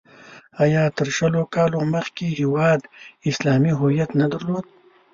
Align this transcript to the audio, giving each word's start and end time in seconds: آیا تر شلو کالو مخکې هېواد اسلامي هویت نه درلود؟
آیا 0.63 0.83
تر 0.97 1.07
شلو 1.17 1.41
کالو 1.53 1.81
مخکې 1.95 2.27
هېواد 2.39 2.81
اسلامي 3.29 3.71
هویت 3.79 4.09
نه 4.19 4.25
درلود؟ 4.33 4.65